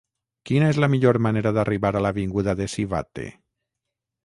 [0.49, 3.29] Quina és la millor manera d'arribar a l'avinguda de Sivatte?